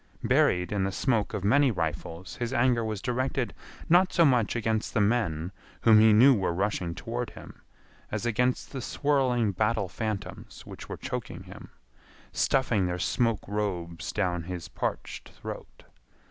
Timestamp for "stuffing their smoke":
12.31-13.47